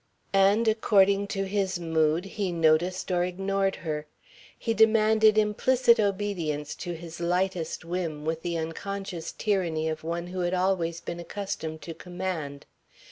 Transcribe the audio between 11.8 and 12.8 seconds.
to command.